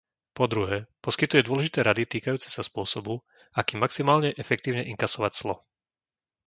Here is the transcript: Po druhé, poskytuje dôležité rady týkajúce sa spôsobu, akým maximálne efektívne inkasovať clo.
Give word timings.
Po 0.37 0.45
druhé, 0.53 0.77
poskytuje 1.05 1.45
dôležité 1.47 1.79
rady 1.89 2.03
týkajúce 2.13 2.47
sa 2.55 2.61
spôsobu, 2.69 3.13
akým 3.59 3.79
maximálne 3.85 4.29
efektívne 4.43 4.81
inkasovať 4.93 5.31
clo. 5.39 5.55